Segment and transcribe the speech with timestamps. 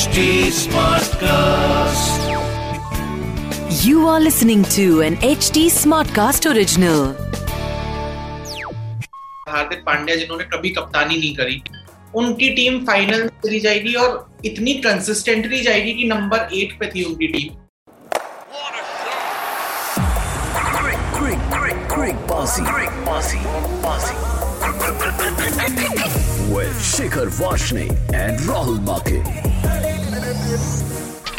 [0.00, 2.20] HD Smartcast.
[3.84, 7.00] You are listening to an HD Smartcast original.
[9.48, 11.62] Hardik Pandya जिन्होंने कभी कप्तानी नहीं करी
[12.22, 14.16] उनकी टीम फाइनल चली जाएगी और
[14.52, 17.50] इतनी कंसिस्टेंटली जाएगी कि नंबर एट पे थी उनकी team
[21.20, 23.44] Quick, quick, quick, bossy, quick, bossy,
[23.86, 24.16] bossy.
[26.50, 29.22] With Shikhar Vashne and Rahul Make.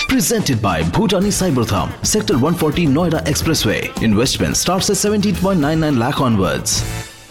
[0.08, 3.82] Presented by Bhutani Cybertham, Sector 140 Noida Expressway.
[4.02, 6.82] Investment starts at 17.99 lakh onwards.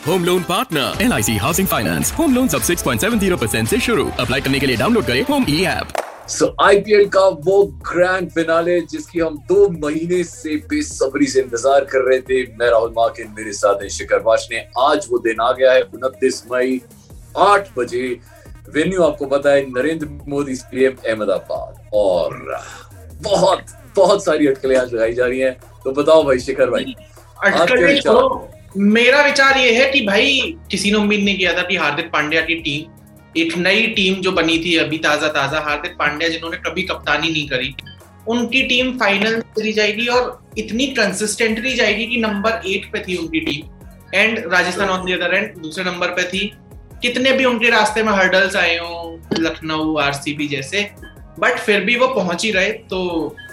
[0.06, 4.08] Home loan partner L I C housing finance home loan सब 6.70 percent ऐसी शुरू
[4.20, 5.92] apply करने के लिए download करें home e app
[6.28, 12.08] so IPL का वो grand finale जिसकी हम दो महीने से बेसब्री से इंतज़ार कर
[12.08, 15.50] रहे थे मैं राहुल माकिन मेरे साथ है शिखर वाश ने आज वो दिन आ
[15.52, 16.80] गया है उनतीस मई
[17.38, 18.02] आठ बजे
[18.74, 22.36] वेन्यू आपको पता है नरेंद्र मोदी स्टेडियम अहमदाबाद और
[23.22, 23.64] बहुत
[23.96, 25.52] बहुत सारी अटकलें आज लगाई जा रही हैं
[25.84, 26.94] तो बताओ भाई शिखर भाई?
[28.00, 30.40] छोड़ो। मेरा विचार ये है कि भाई
[30.70, 34.32] किसी ने उम्मीद नहीं किया था कि हार्दिक पांड्या की टीम एक नई टीम जो
[34.32, 37.74] बनी थी अभी ताज़ा ताज़ा हार्दिक पांड्या जिन्होंने कभी कप्तानी नहीं करी
[38.28, 43.40] उनकी टीम फाइनल चली जाएगी और इतनी कंसिस्टेंटली जाएगी कि नंबर एट पे थी उनकी
[43.40, 46.52] team and Rajasthan on the other end दूसरे नंबर पे थी
[47.02, 50.82] कितने भी उनके रास्ते में हर्डल्स आए हों लखनऊ आरसीबी जैसे
[51.38, 52.98] बट फिर भी वो पहुँच ही रहे तो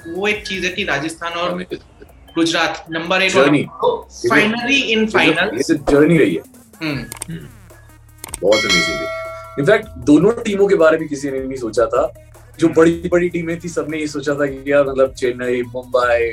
[0.07, 1.63] वो एक चीज़ है कि राजस्थान और
[2.35, 6.41] Gujarat number eight finally in final journey रही है।
[6.81, 7.03] हम्म,
[8.41, 12.11] बहुत अमेजिंग इनफैक्ट दोनों टीमों के बारे में किसी ने नहीं सोचा था।
[12.59, 16.27] जो बड़ी बड़ी टीमें थी सबने ये सोचा था कि यार मतलब चेन्नई मुंबई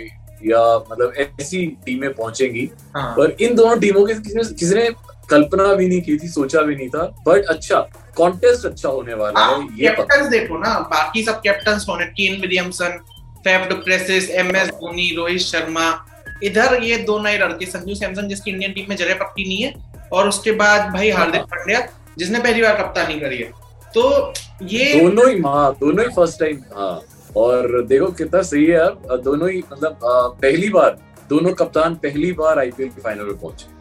[0.50, 4.88] या मतलब ऐसी टीमें पहुंचेंगी। हाँ। पर इन दोनों टीमों के किसी ने किसी ने
[5.30, 7.80] कल्पना भी नहीं की थी सोचा भी नहीं था बट अच्छा
[8.16, 12.00] कॉन्टेस्ट अच्छा होने वाला आ, है ये पता कैप्टन देखो ना बाकी सब कैप्टन कौन
[12.00, 12.06] है?
[12.06, 12.98] Kane Williamson
[13.44, 15.88] Faf du Plessis M S Dhoni Rohit Sharma
[16.42, 19.74] इधर ये दो नए लड़के संजू सैमसन जिसकी इंडियन टीम में जगह पक्की नहीं है
[20.12, 21.80] और उसके बाद भाई हार्दिक पांड्या
[22.18, 23.50] जिसने पहली बार कप्तानी करी है।
[23.94, 24.32] तो
[24.70, 27.00] ये दोनों ही हाँ दोनों ही फ़र्स्ट टाइम हाँ
[27.36, 29.98] और देखो कितना सही है यार दोनों ही मतलब
[30.42, 30.96] पहली बार
[31.30, 33.72] दोनों कप्तान पहली बार आईपीएल के फाइनल में पहुँचे।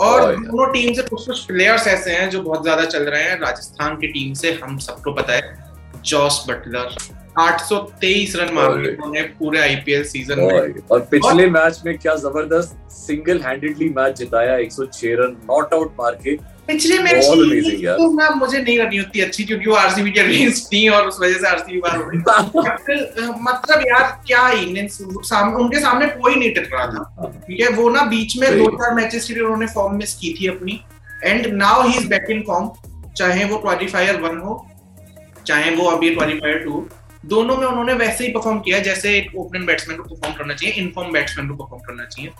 [0.00, 3.38] और दोनों टीम से कुछ कुछ प्लेयर्स ऐसे हैं जो बहुत ज़्यादा चल रहे हैं।
[3.40, 6.96] राजस्थान की टीम से हम सबको पता है जॉस बटलर।
[7.38, 12.90] 823 रन मारे उन्होंने पूरे आईपीएल सीज़न में। और, पिछले और मैच में क्या ज़बरदस्त
[12.92, 17.24] सिंगल हैंडेडली मैच जिताया 106 रन नॉट आउट मार के। पिछले मैच।
[17.96, 21.18] तो ना मुझे नहीं करनी होती अच्छी क्योंकि वो आरसीबी के अगेंस्ट थी और उस
[21.20, 22.18] वजह से आरसीबी बार हो गई।
[23.42, 27.88] मतलब यार क्या innings, साम, उनके सामने कोई नहीं टिक रहा था ठीक है वो
[27.90, 30.80] ना बीच में दो चार मैचेस के लिए उन्होंने फॉर्म मिस की थी अपनी।
[31.24, 32.70] And now he is back in form
[33.16, 34.66] चाहे वो क्वालिफायर वन हो
[35.46, 36.88] चाहे वो अभी क्वालिफायर टू
[37.24, 40.74] दोनों में उन्होंने वैसे ही परफॉर्म किया जैसे एक ओपनिंग बैट्समैन को परफॉर्म करना चाहिए
[40.74, 42.30] इनफॉर्म बैट्समैन को परफॉर्म करना चाहिए।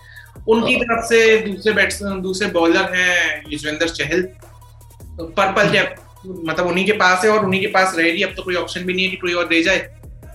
[0.49, 4.23] उनकी हाँ। तरफ़ से दूसरे बैट्समैन दूसरे बॉलर हैं युजवेंद्र चहल।
[5.13, 5.95] पर्पल कैप
[6.27, 8.95] मतलब उन्हीं के पास है और उन्हीं के पास रहेगी अब तो कोई ऑप्शन भी
[8.95, 9.79] नहीं है कि कोई और दे जाए।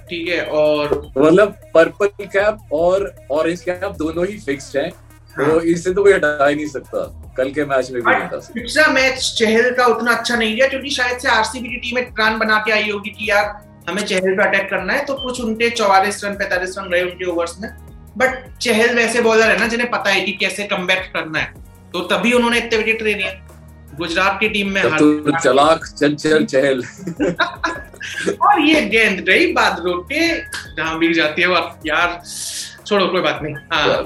[0.09, 4.89] ठीक है और मतलब पर्पल कैप और ऑरेंज कैप दोनों ही फिक्स्ड हैं।
[5.35, 9.19] तो इससे तो कोई हटा ही नहीं सकता। कल के मैच में भी पिछला मैच
[9.39, 12.57] चहल का उतना अच्छा नहीं गया क्योंकि शायद से आरसीबी की टीम एक प्लान बना
[12.59, 13.45] के आई होगी कि यार
[13.89, 17.25] हमें चहल पे अटैक करना है तो कुछ उनके चौवालीस रन पैंतालीस रन रहे उनके
[17.25, 17.69] ओवर्स में।
[18.17, 21.53] बट चहल वैसे बॉलर है ना जिन्हें पता है कि कैसे कम करना है।
[21.93, 23.39] तो तभी उन्होंने इतने विकेट ले लिए।
[23.95, 26.83] गुजरात की टीम में तो चलाक चंचल चहल।
[28.41, 30.37] और ये गेंद रही बादलों के
[30.75, 32.21] जहाँ बिक जाती है वो। यार
[32.85, 34.03] छोड़ो कोई बात नहीं। हाँ।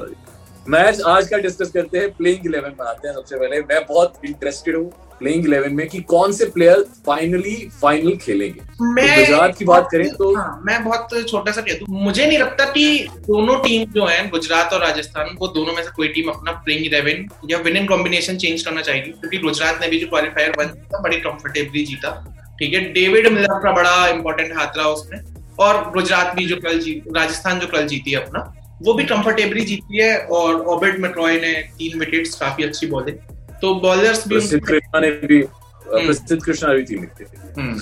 [0.69, 4.13] मैच आज का डिस्कस करते हैं प्लेइंग इलेवन में आते हैं सबसे पहले। मैं बहुत
[4.25, 9.57] इंटरेस्टेड हूँ प्लेइंग इलेवन में कि कौन से प्लेयर फाइनली फाइनल खेलेंगे। मैं तो गुजरात
[9.57, 13.07] की बात करें तो हाँ, मैं बहुत छोटा सा कह दूँ मुझे नहीं लगता कि
[13.27, 16.85] दोनों टीम जो है गुजरात और राजस्थान वो दोनों में से कोई टीम अपना प्लेइंग
[16.85, 20.73] इलेवन या विनिंग कॉम्बिनेशन चेंज करना चाहेगी। क्योंकि तो गुजरात ने भी जो क्वालिफायर वन
[20.85, 22.15] था बड़ी कंफर्टेबली जीता।
[22.59, 25.19] ठीक है डेविड मिलर का बड़ा इंपॉर्टेंट हाथ रहा उसमें
[25.59, 28.51] और गुजरात भी जो कल जीत राजस्थान जो कल जीती है अपना।
[28.85, 33.17] वो भी कंफर्टेबली जीती है और ऑबिट मेट्रॉय ने तीन विकेट्स काफ़ी अच्छी बॉलिंग
[33.61, 35.41] तो बॉलर्स भी कृष्णा ने भी
[35.87, 37.25] प्रसिद्ध कृष्णा भी थी लिखते
[37.61, 37.79] हम्म,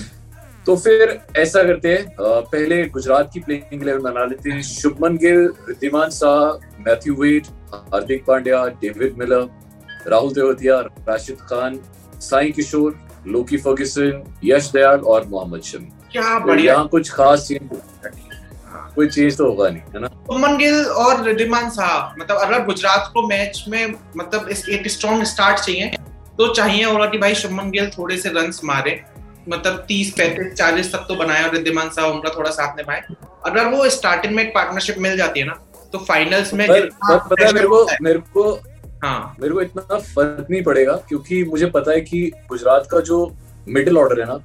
[0.66, 5.38] तो फिर ऐसा करते हैं पहले गुजरात की प्लेइंग इलेवन बना लेते हैं। Shubman Gill
[5.68, 9.48] Wriddhiman Saha Matthew Wade Hardik Pandya David Miller
[10.08, 11.80] Rahul Tewatia Rashid Khan
[12.20, 12.98] Sai Kishore
[13.28, 17.68] Lockie Ferguson Yash Dayal और मोहम्मद शमी। क्या तो बढ़िया यहाँ कुछ खास चेंज
[18.94, 20.08] कोई चेंज तो होगा नहीं है ना?
[20.08, 25.24] शुभमन गिल और रिद्धिमान साहब मतलब अगर गुजरात को मैच में मतलब इस एक स्ट्रॉन्ग
[25.24, 25.90] स्टार्ट चाहिए
[26.38, 29.00] तो चाहिए होगा कि भाई शुभमन गिल थोड़े से रन्स मारे
[29.48, 33.02] मतलब तीस पैंतीस चालीस तक तो बनाए और रिद्धिमान साहब उनका थोड़ा साथ निभाए।
[33.46, 35.54] अगर वो स्टार्टिंग में एक पार्टनरशिप मिल जाती है ना
[35.92, 38.52] तो फाइनल्स में पर, पर मेरे को pressure होता मेरे को
[39.02, 43.18] हाँ। मेरे को इतना फ़र्क नहीं पड़ेगा क्योंकि मुझे पता है कि गुजरात का जो
[43.68, 44.38] मिडिल ऑर्डर है ना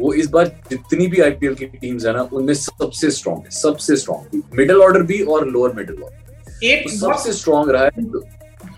[0.00, 3.96] वो इस बार जितनी भी आईपीएल की टीम्स है ना उनमें सबसे स्ट्रांग है सबसे
[3.96, 7.90] स्ट्रांग मिडिल ऑर्डर भी और लोअर मिडिल ऑर्डर एक तो सबसे स्ट्रांग रहा है।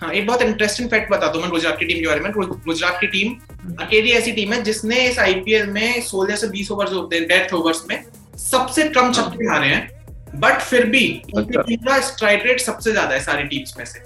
[0.01, 2.33] हाँ एक बहुत इंटरेस्टिंग फैक्ट बता दूँ मैं गुजरात की टीम के बारे में।
[2.67, 6.93] गुजरात की टीम अकेली ऐसी टीम है जिसने इस आईपीएल में 16 से 20 ओवर्स
[6.93, 8.03] होते हैं डेथ ओवर्स में
[8.41, 11.05] सबसे कम छक्के मारे हैं बट फिर भी
[11.35, 13.99] उनकी अच्छा। टीम का स्ट्राइक रेट सबसे ज़्यादा है सारी टीम्स में से।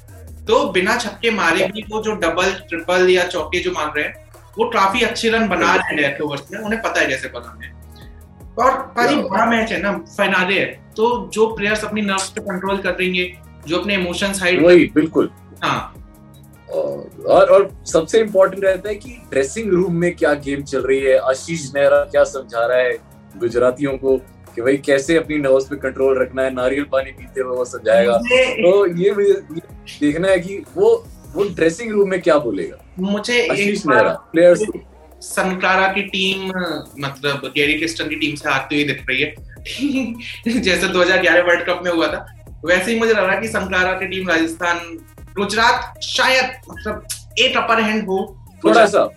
[0.46, 4.29] तो बिना छक्के मारे भी वो जो डबल ट्रिपल या चौके जो मार रहे हैं
[4.58, 7.68] वो काफ़ी अच्छे रन बना रहे हैं डेथ ओवर्स में उन्हें पता है कैसे बनाने
[8.58, 10.66] और क्या बड़ा मैच है ना फाइनाले है।
[10.96, 13.32] तो जो प्लेयर्स अपनी नर्व्स पे कंट्रोल कर देंगे
[13.66, 15.30] जो अपने इमोशंस हाइड वही बिल्कुल।
[15.62, 15.94] हाँ।
[16.68, 21.16] और और सबसे इम्पोर्टेंट रहता है कि ड्रेसिंग रूम में क्या गेम चल रही है
[21.30, 22.92] आशीष नेहरा क्या समझा रहा है
[23.38, 24.16] गुजरातियों को
[24.54, 28.16] कि भाई कैसे अपनी नर्व्स पे कंट्रोल रखना है नारियल पानी पीते हुए वो समझाएगा।
[28.16, 29.60] तो ये मुझे ये
[30.00, 30.94] देखना है कि वो
[31.34, 34.64] वो ड्रेसिंग रूम में क्या बोलेगा। मुझे एक बार प्लेयर्स
[35.22, 36.46] सनक्लारा की टीम
[37.00, 39.34] मतलब गैरी क्रिस्टन की टीम से हारती हुई दिख रही है।
[40.60, 42.26] जैसे 2011 वर्ल्ड कप में हुआ था
[42.64, 44.78] वैसे ही मुझे लग रहा है कि सनक्लारा की टीम राजस्थान
[45.36, 47.06] गुजरात शायद मतलब
[47.38, 49.08] एक अपर हैंड हो। थोड़ा सा।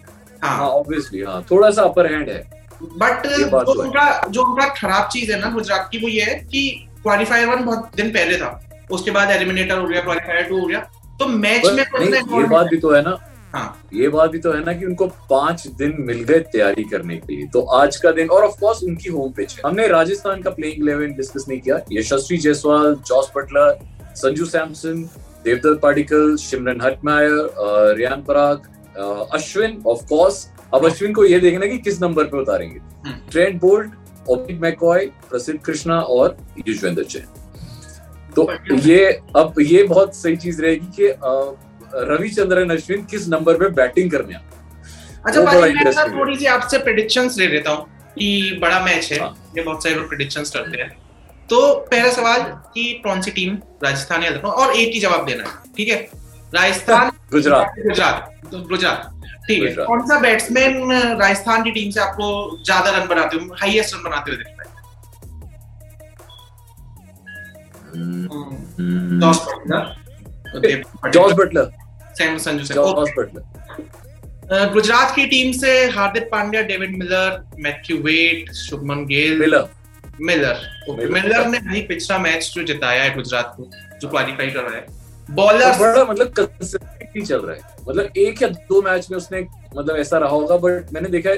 [0.44, 4.68] हाँ। हाँ ऑब्वियसली हाँ थोड़ा सा अपर हैंड है। बट जो तो उनका जो उनका
[4.68, 8.38] खराब चीज़ है ना गुजरात की वो ये है कि क्वालिफायर वन बहुत दिन पहले
[8.38, 10.80] था। उसके बाद एलिमिनेटर हो गया क्वालिफायर टू हो गया।
[11.20, 11.84] तो मैच में
[12.14, 13.18] ये बात भी तो है ना।
[13.54, 17.18] हाँ ये बात भी तो है ना कि उनको पाँच दिन मिल गए तैयारी करने
[17.18, 20.42] के लिए। तो आज का दिन और ऑफ़ कोर्स उनकी होम पिच है। हमने राजस्थान
[20.42, 23.78] का प्लेइंग इलेवन डिस्कस नहीं किया। Yashasvi Jaiswal Jos Buttler
[24.16, 25.04] Sanju Samson
[25.46, 28.72] Devdutt Padikkal Shimron Hetmyer Riyan Parag
[29.34, 32.80] Ashwin of course अब अश्विन को ये देखना कि किस नंबर पे उतारेंगे।
[33.32, 37.28] ट्रेंट बोल्ट ओपिक मैकॉय प्रसिद्ध कृष्णा और युजवेंद्र जैन।
[38.36, 39.06] तो ये
[39.38, 41.08] अब ये बहुत सही चीज़ रहेगी कि
[42.10, 44.42] रविचंद्रन अश्विन किस नंबर पे बैटिंग करने आए
[45.26, 47.86] अच्छा मैं ना थोड़ी सी आपसे प्रेडिक्शंस ले लेता हूँ
[48.18, 50.90] कि बड़ा मैच है हाँ। ये बहुत सारे लोग प्रेडिक्शंस करते हैं।
[51.50, 51.60] तो
[51.92, 52.42] पहला सवाल
[52.74, 54.50] कि कौन सी टीम राजस्थान या लखनऊ?
[54.52, 55.96] और एक ही जवाब देना है ठीक है?
[56.56, 59.10] राजस्थान गुजरात। गुजरात। तो गुजरात।
[59.48, 62.28] ठीक है कौन सा बैट्समैन राजस्थान की टीम से आपको
[62.64, 64.72] ज़्यादा रन बनाते हो हाईएस्ट रन बनाते हुए दिखता है?
[67.96, 69.20] हम्म,
[71.12, 71.72] जॉस बटलर
[74.74, 79.68] गुजरात की टीम से Hardik Pandya David Miller Matthew Wade Shubman Gill Miller
[80.22, 81.48] Miller Miller.
[81.48, 83.70] ने भाई पिछला मैच जो जिताया है गुजरात को
[84.02, 88.42] जो क्वालिफाई कर रहा है। तो बॉलर बड़ा मतलब कंसिस्टेंटली चल रहा है। मतलब एक
[88.42, 89.42] या दो मैच में उसने
[89.76, 91.38] मतलब ऐसा रहा होगा बट मैंने देखा है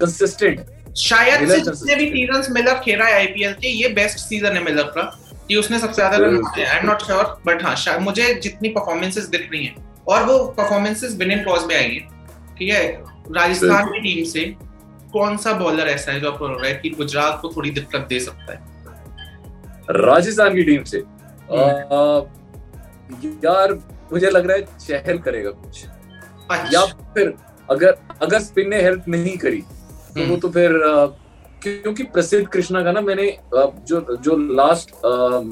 [0.00, 0.60] कंसिस्टेंट
[0.98, 4.92] शायद से जितने भी। सीज़न मिलर खेला है आईपीएल के ये बेस्ट सीज़न है मिलर
[4.96, 5.02] का
[5.48, 6.42] कि उसने सबसे ज़्यादा run.
[6.56, 9.76] I am not sure but हाँ मुझे जितनी परफॉर्मेंसेस दिख रही हैं
[10.08, 12.82] और वो परफॉर्मेंसेस विनिंग क्लॉज में आई हैं ठीक है?
[13.36, 14.44] राजस्थान की टीम से
[15.12, 18.06] कौन सा बॉलर ऐसा है जो आपको लग रहा है कि गुजरात को थोड़ी दिक्कत
[18.08, 18.60] दे सकता है?
[19.90, 20.98] राजस्थान की टीम से?
[20.98, 22.20] आ,
[23.44, 23.72] यार
[24.12, 27.34] मुझे लग रहा है चहल करेगा कुछ। या अच्छा फिर
[27.70, 30.72] अगर अगर स्पिन ने हेल्प नहीं करी तो वो हम्म। तो फिर
[31.62, 34.90] क्योंकि प्रसिद्ध कृष्णा का ना मैंने जो जो लास्ट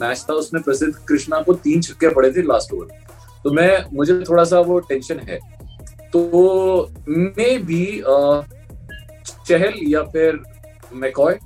[0.03, 3.06] मैच था उसमें प्रसिद्ध कृष्णा को तीन छक्के पड़े थे लास्ट ओवर
[3.47, 5.39] तो मैं मुझे थोड़ा सा वो टेंशन है।
[6.13, 6.21] तो
[7.09, 7.85] मे भी
[9.49, 10.39] चहल या फिर
[10.95, 11.39] मैकॉय?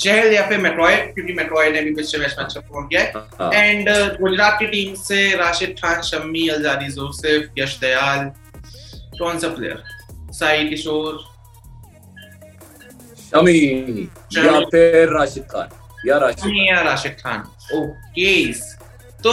[0.00, 3.12] चहल या फिर मैक्रॉय क्योंकि मैक्रॉय ने भी पिछले मैच में अच्छा परफॉर्म किया है।
[3.40, 3.88] हाँ, एंड
[4.20, 8.24] गुजरात की टीम से राशिद खान शम्मी अलजारी जोसेफ यश दयाल
[9.18, 9.82] कौन सा प्लेयर
[10.32, 11.18] साई किशोर।
[13.24, 13.58] शमी।
[14.36, 15.68] या फिर राशिद खान
[16.08, 17.40] या राशिद या राशिद खान।
[17.78, 18.30] ओके
[19.24, 19.32] तो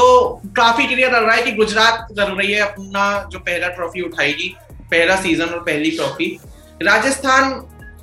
[0.58, 4.56] काफ़ी क्लियर लग रहा है कि गुजरात कर रही है अपना जो पहला ट्रॉफी उठाएगी
[4.92, 6.40] पहला सीज़न और पहली ट्रॉफी
[6.84, 7.52] राजस्थान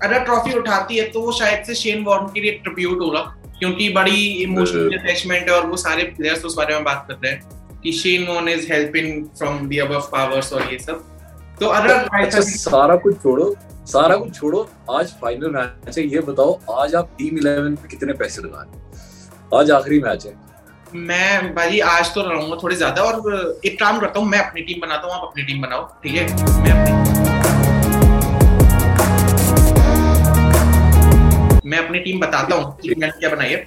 [0.05, 3.21] अगर ट्रॉफी उठाती है तो वो शायद से शेन वॉर्न के लिए ट्रिब्यूट होगा
[3.59, 7.33] क्योंकि बड़ी इमोशनल अटैचमेंट है और वो सारे प्लेयर्स उस बारे में बात कर रहे
[7.33, 11.05] हैं कि Shane Warne is helping from the above powers और ये सब।
[11.61, 13.55] तो अगर अच्छा सारा कुछ छोड़ो
[13.87, 18.13] सारा कुछ छोड़ो आज फाइनल मैच है ये बताओ आज आप टीम इलेवन पे कितने
[18.13, 19.59] पैसे लगा रहे हो?
[19.59, 20.44] आज आखिरी मैच है।
[20.97, 24.81] मैं भाई आज तो रहूँगा थोड़ी ज़्यादा और एक काम करता हूँ मैं अपनी टीम
[24.81, 26.27] बनाता हूँ आप अपनी टीम बनाओ ठीक है?
[26.63, 26.93] मैं अपनी
[31.71, 33.65] मैं अपनी टीम बताता हूँ कि मैंने क्या बनाई है।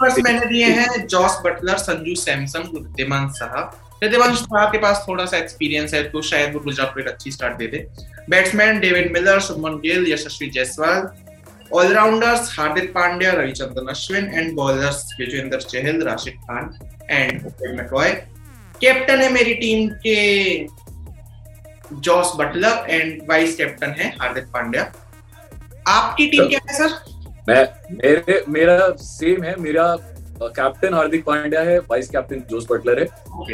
[0.00, 5.24] फ़र्स्ट मैंने दिए हैं। जॉस बटलर संजू सैमसन बुद्धिमान साहब रिद्धिवंश साहब के पास थोड़ा
[5.24, 7.86] सा एक्सपीरियंस है तो शायद वो गुजरात को एक अच्छी स्टार्ट दे दे।
[8.30, 11.08] Batsman David Miller Shubman Gill Yashasvi Jaiswal
[11.74, 16.70] allrounders Hardik Pandya Ravichandran Ashwin and bowlers Vijendra Chahal Rashid Khan
[17.10, 18.10] and McCoy
[18.80, 20.18] captain है मेरी टीम के
[22.00, 24.92] Jos Buttler and vice captain है हार्दिक पांड्या
[25.88, 26.94] आपकी टीम क्या है सर
[27.48, 29.94] मैं मेरे मेरा सेम है मेरा
[30.42, 33.06] कैप्टन हार्दिक पांड्या है वाइस कैप्टन जोस बटलर है।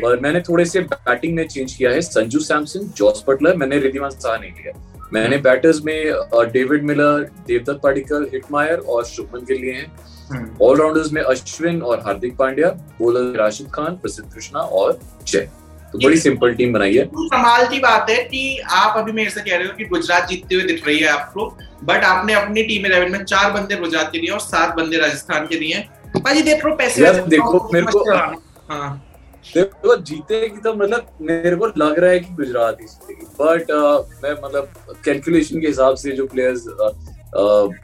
[0.02, 4.10] और मैंने थोड़े से बैटिंग में चेंज किया है संजू सैमसन जॉस बटलर मैंने रिद्धिमान
[4.10, 4.72] शाह नहीं लिया।
[5.12, 6.12] मैंने बैटर्स में
[6.52, 12.36] David Miller Devdutt Padikkal Hetmyer और शुभमन गिल लिए हैं। ऑलराउंडर्स में अश्विन और हार्दिक
[12.36, 12.68] पांड्या
[13.00, 15.48] बॉलर राशिद खान प्रसिद्ध कृष्णा और जय
[15.92, 19.40] तो बड़ी सिंपल टीम बनाई है। कमाल की बात है कि आप अभी मेरे से
[19.40, 21.48] कह रहे हो कि गुजरात जीतते हुए दिख रही है आपको
[21.84, 25.46] बट आपने अपनी टीम इलेवन में चार बंदे गुजरात के लिए और सात बंदे राजस्थान
[25.46, 25.84] के लिए
[26.18, 29.00] भाजी देख पैसे देखो मेरे को हाँ।
[29.44, 34.22] देखो जीतेगी तो मतलब मेरे को लग रहा है कि गुजरात ही जीतेगी। बट uh,
[34.22, 36.66] मैं मतलब कैलकुलेशन के हिसाब से जो प्लेयर्स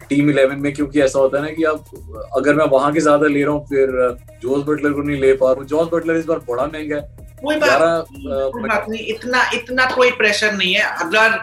[0.09, 3.27] टीम इलेवन में क्योंकि ऐसा होता है ना कि अब अगर मैं वहाँ के ज़्यादा
[3.27, 6.25] ले रहा हूँ फिर जोस बटलर को नहीं ले पा रहा हूँ। जोस बटलर इस
[6.25, 7.03] बार बड़ा महँगा है।
[7.43, 11.39] कोई बात कोई बात नहीं इतना इतना कोई प्रेशर नहीं है। अगर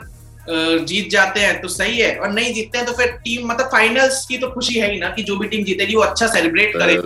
[0.86, 4.26] जीत जाते हैं तो सही है और नहीं जीतते हैं तो फिर टीम मतलब फाइनल्स
[4.26, 6.98] की तो खुशी है ही ना कि जो भी टीम जीतेगी वो अच्छा सेलिब्रेट करे।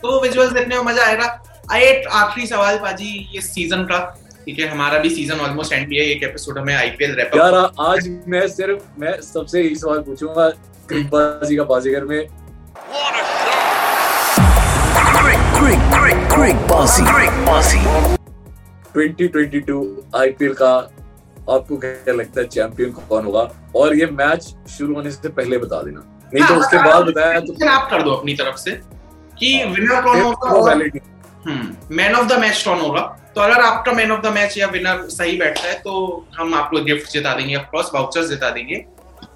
[0.00, 1.26] तो विजुअल्स देखने में मज़ा आएगा।
[1.74, 3.98] एट आखिरी सवाल पाजी ये सीज़न का
[4.44, 7.54] ठीक है हमारा भी सीज़न ऑलमोस्ट एंड भी है एक एपिसोड हमें आईपीएल रैप यार
[7.80, 10.48] आज मैं सिर्फ़ मैं सबसे यही सवाल पूछूँगा
[10.88, 12.26] क्रिकबाजी का बाजीगर में।
[16.30, 17.04] Crick, bossy.
[18.96, 20.74] 2022 आईपीएल का
[21.50, 23.42] आपको क्या लगता है चैंपियन कौन होगा?
[23.76, 26.02] और ये मैच शुरू होने से पहले बता देना।
[26.34, 28.70] नहीं तो उसके बाद बताया तो आप कर दो अपनी तरफ़ से
[29.38, 30.74] कि विनर कौन होगा
[31.46, 33.00] मैन ऑफ़ द मैच कौन होगा?
[33.34, 36.82] तो अगर आपका मैन ऑफ़ द मैच या विनर सही बैठता है तो हम आपको
[36.84, 38.84] गिफ्ट जिता देंगे ऑफकोर्स वाउचर्स जिता देंगे।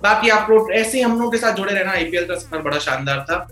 [0.02, 2.78] बाकी आप लोग ऐसे ही हम लोगों के साथ जुड़े रहना आईपीएल का सफ़र बड़ा
[2.78, 3.46] शानदार था।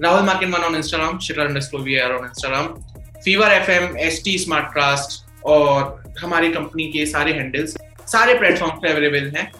[0.00, 1.46] Rahul मार्किन one on Instagram Shikhar
[1.76, 2.66] V on Instagram
[3.24, 9.32] fever FM ST smart cast और हमारी कंपनी के सारे हैंडल्स सारे प्लेटफॉर्म पे अवेलेबल
[9.36, 9.50] हैं।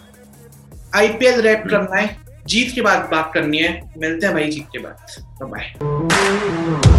[0.95, 4.79] आईपीएल रैप करना है, जीत के बाद बात करनी है। मिलते हैं भाई, जीत के
[4.79, 4.95] बाद।
[5.43, 6.98] By